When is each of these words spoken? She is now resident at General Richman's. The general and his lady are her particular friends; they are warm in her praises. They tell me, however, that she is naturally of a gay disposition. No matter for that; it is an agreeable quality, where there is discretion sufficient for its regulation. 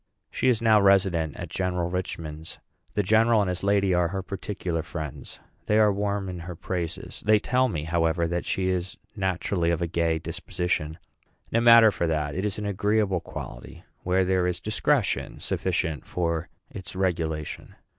She 0.31 0.47
is 0.49 0.63
now 0.63 0.81
resident 0.81 1.37
at 1.37 1.49
General 1.51 1.87
Richman's. 1.87 2.57
The 2.95 3.03
general 3.03 3.39
and 3.39 3.47
his 3.47 3.61
lady 3.63 3.93
are 3.93 4.07
her 4.07 4.23
particular 4.23 4.81
friends; 4.81 5.39
they 5.67 5.77
are 5.77 5.93
warm 5.93 6.27
in 6.27 6.39
her 6.39 6.55
praises. 6.55 7.21
They 7.23 7.37
tell 7.37 7.67
me, 7.67 7.83
however, 7.83 8.27
that 8.27 8.43
she 8.43 8.67
is 8.69 8.97
naturally 9.15 9.69
of 9.69 9.79
a 9.79 9.85
gay 9.85 10.17
disposition. 10.17 10.97
No 11.51 11.61
matter 11.61 11.91
for 11.91 12.07
that; 12.07 12.33
it 12.33 12.47
is 12.47 12.57
an 12.57 12.65
agreeable 12.65 13.19
quality, 13.19 13.83
where 14.01 14.25
there 14.25 14.47
is 14.47 14.59
discretion 14.59 15.39
sufficient 15.39 16.03
for 16.03 16.49
its 16.71 16.95
regulation. 16.95 17.75